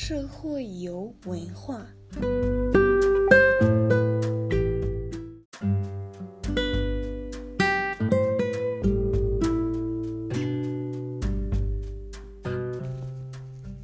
[0.00, 1.84] 社会有文化。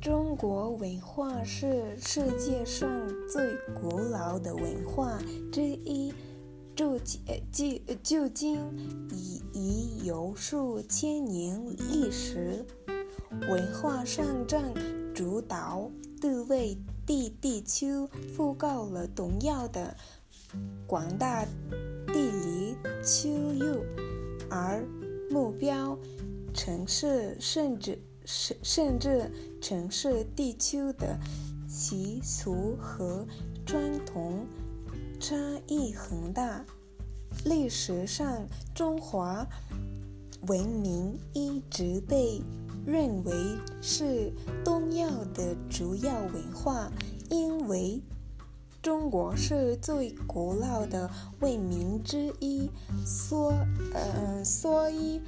[0.00, 2.88] 中国文化是世界上
[3.28, 3.42] 最
[3.74, 5.18] 古老的文化
[5.50, 6.14] 之一，
[6.76, 7.00] 至
[7.50, 8.60] 今至今
[9.10, 11.60] 已已有数千年
[11.90, 12.64] 历史。
[13.48, 14.62] 文化上占
[15.12, 15.90] 主导
[16.24, 16.74] 地位
[17.04, 17.92] 地地区
[18.34, 19.94] 覆盖了东亚的
[20.86, 21.44] 广大
[22.06, 22.74] 地理
[23.04, 23.62] 区域，
[24.48, 24.82] 而
[25.30, 25.98] 目标
[26.54, 31.20] 城市甚至甚甚至城市地区的
[31.68, 33.26] 习俗和
[33.66, 34.46] 传统
[35.20, 36.64] 差异很大。
[37.44, 39.46] 历史上，中华
[40.46, 42.40] 文明一直被
[42.86, 43.32] 认为
[43.80, 44.32] 是
[44.64, 46.90] 东亚的主要文化，
[47.30, 48.02] 因为
[48.82, 52.70] 中国是最古老的文明之一，
[53.06, 53.54] 所
[53.94, 55.20] 嗯所以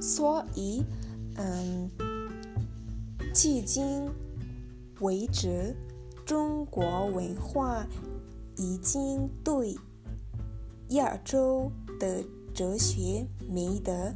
[0.00, 0.82] 所以
[1.36, 1.90] 嗯，
[3.34, 4.10] 迄今
[5.00, 5.76] 为止，
[6.24, 7.86] 中国文化
[8.56, 9.76] 已经对
[10.88, 12.24] 亚洲的
[12.54, 14.14] 哲学、美德。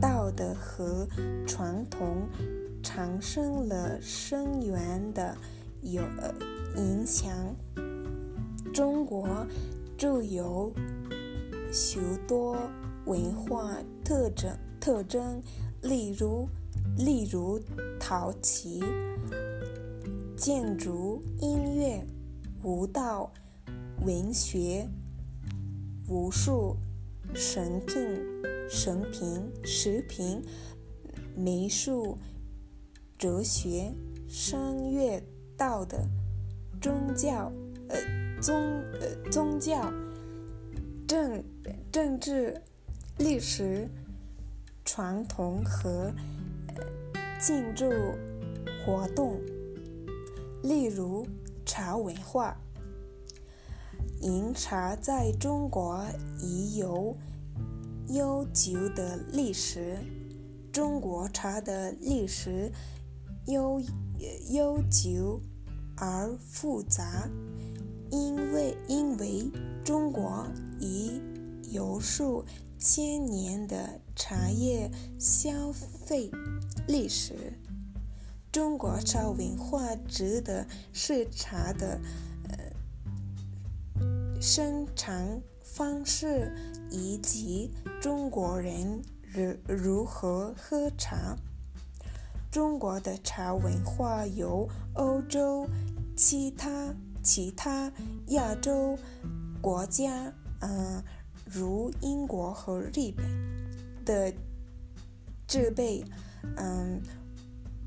[0.00, 1.06] 道德和
[1.46, 2.26] 传统
[2.82, 5.36] 产生了深远的
[5.82, 6.02] 有
[6.76, 7.54] 影响。
[8.72, 9.46] 中国
[9.98, 10.72] 具有
[11.72, 12.56] 许多
[13.04, 15.42] 文化特征，特征
[15.82, 16.48] 例如
[16.96, 17.60] 例如
[17.98, 18.82] 陶器、
[20.36, 22.02] 建筑、音乐、
[22.62, 23.30] 舞蹈、
[24.04, 24.88] 文学、
[26.08, 26.76] 武术、
[27.34, 28.40] 神品。
[28.72, 30.40] 神品、食品、
[31.34, 32.16] 美术、
[33.18, 33.92] 哲学、
[34.28, 35.20] 商业、
[35.56, 35.98] 道德、
[36.80, 37.50] 宗教、
[37.88, 37.98] 呃
[38.40, 38.54] 宗
[39.00, 39.92] 呃宗教、
[41.08, 41.42] 政
[41.90, 42.62] 政治、
[43.18, 43.88] 历史、
[44.84, 46.12] 传统和
[47.40, 47.90] 庆祝
[48.86, 49.40] 活动，
[50.62, 51.26] 例如
[51.66, 52.56] 茶文化。
[54.20, 56.06] 饮茶在中国
[56.38, 57.16] 已有。
[58.12, 59.96] 悠久的历史，
[60.72, 62.72] 中国茶的历史
[63.46, 63.80] 悠
[64.48, 65.40] 悠久
[65.96, 67.28] 而复杂，
[68.10, 69.48] 因为因为
[69.84, 70.44] 中国
[70.80, 71.22] 已
[71.70, 72.44] 有数
[72.76, 75.70] 千年的茶叶消
[76.04, 76.28] 费
[76.88, 77.52] 历史。
[78.50, 82.00] 中国茶文化指的是茶的
[84.40, 86.52] 生产方式。
[86.92, 87.70] 以及
[88.00, 89.00] 中国人
[89.32, 91.36] 如如何喝茶。
[92.50, 95.68] 中国的茶文化由欧洲
[96.16, 96.92] 其他
[97.22, 97.92] 其他
[98.30, 98.98] 亚洲
[99.62, 101.00] 国家，嗯，
[101.44, 103.24] 如英国和日本
[104.04, 104.34] 的
[105.46, 106.04] 制备，
[106.56, 107.00] 嗯，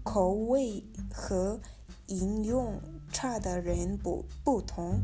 [0.02, 0.82] 口味
[1.14, 1.60] 和
[2.08, 2.80] 饮用
[3.12, 4.98] 茶的人不不同。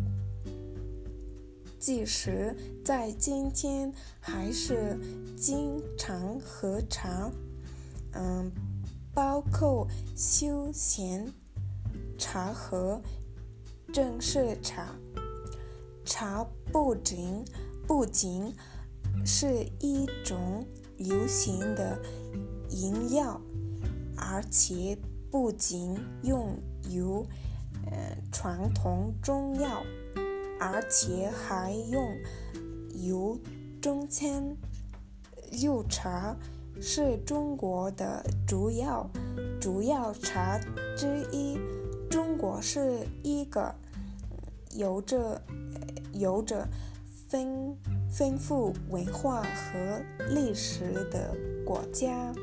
[1.79, 2.53] 即使
[2.83, 4.99] 在今天，还是
[5.37, 7.31] 经常喝茶，
[8.11, 8.51] 嗯，
[9.13, 11.31] 包括休闲
[12.17, 13.01] 茶和
[13.93, 14.93] 正式茶。
[16.03, 17.45] 茶不仅
[17.87, 18.53] 不仅
[19.25, 20.65] 是一种
[20.97, 21.97] 流行的
[22.71, 23.39] 饮料，
[24.17, 24.97] 而且
[25.31, 26.57] 不仅用
[26.89, 27.01] 于
[27.85, 29.81] 呃传统中药。
[30.59, 32.17] 而且还用
[32.93, 33.39] 油
[33.81, 34.55] 中餐。
[35.51, 36.35] 绿茶
[36.81, 39.09] 是中国的主要
[39.59, 40.59] 主要茶
[40.95, 41.57] 之一。
[42.09, 43.73] 中国是一个
[44.71, 45.41] 有着
[46.13, 46.67] 有着
[47.27, 47.75] 丰
[48.09, 51.35] 丰富文化和历史的
[51.65, 52.33] 国家。